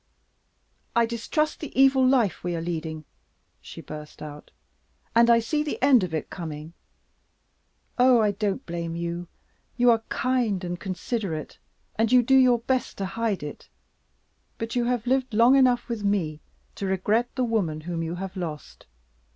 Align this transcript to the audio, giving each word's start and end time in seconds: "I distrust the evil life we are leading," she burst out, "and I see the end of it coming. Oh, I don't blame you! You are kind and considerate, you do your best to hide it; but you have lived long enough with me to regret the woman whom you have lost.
"I 0.95 1.05
distrust 1.05 1.59
the 1.59 1.79
evil 1.79 2.03
life 2.03 2.43
we 2.43 2.55
are 2.55 2.61
leading," 2.61 3.05
she 3.61 3.81
burst 3.81 4.19
out, 4.19 4.49
"and 5.13 5.29
I 5.29 5.37
see 5.37 5.61
the 5.61 5.79
end 5.79 6.03
of 6.03 6.11
it 6.11 6.31
coming. 6.31 6.73
Oh, 7.99 8.19
I 8.19 8.31
don't 8.31 8.65
blame 8.65 8.95
you! 8.95 9.27
You 9.77 9.91
are 9.91 10.01
kind 10.09 10.63
and 10.63 10.79
considerate, 10.79 11.59
you 11.99 12.23
do 12.23 12.35
your 12.35 12.57
best 12.61 12.97
to 12.97 13.05
hide 13.05 13.43
it; 13.43 13.69
but 14.57 14.75
you 14.75 14.85
have 14.85 15.05
lived 15.05 15.35
long 15.35 15.55
enough 15.55 15.87
with 15.87 16.03
me 16.03 16.41
to 16.73 16.87
regret 16.87 17.35
the 17.35 17.43
woman 17.43 17.81
whom 17.81 18.01
you 18.01 18.15
have 18.15 18.35
lost. 18.35 18.87